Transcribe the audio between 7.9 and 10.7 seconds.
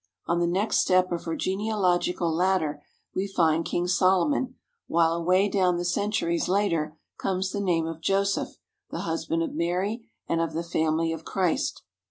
Joseph, the husband of Mary, and of the